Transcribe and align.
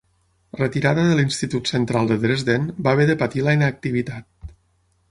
Retirada 0.61 1.03
de 1.09 1.17
l'Institut 1.19 1.69
Central 1.73 2.09
de 2.13 2.17
Dresden, 2.25 2.67
va 2.89 2.95
haver 2.99 3.07
de 3.13 3.19
patir 3.23 3.47
la 3.51 3.57
inactivitat. 3.61 4.53